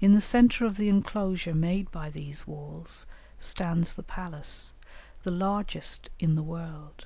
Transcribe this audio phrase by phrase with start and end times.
[0.00, 3.04] In the centre of the enclosure made by these walls,
[3.38, 4.72] stands the palace,
[5.22, 7.04] the largest in the world.